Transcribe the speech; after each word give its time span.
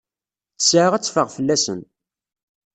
Ttesɛa 0.53 0.87
ad 0.93 1.03
teffeɣ 1.03 1.27
fell-asen. 1.35 1.79